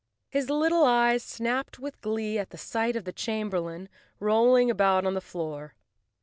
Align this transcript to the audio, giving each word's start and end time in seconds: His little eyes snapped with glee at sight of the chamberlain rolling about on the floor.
His 0.31 0.49
little 0.49 0.83
eyes 0.83 1.21
snapped 1.21 1.77
with 1.77 2.01
glee 2.01 2.39
at 2.39 2.57
sight 2.59 2.95
of 2.95 3.03
the 3.05 3.13
chamberlain 3.13 3.87
rolling 4.19 4.71
about 4.71 5.05
on 5.05 5.13
the 5.13 5.21
floor. 5.21 5.75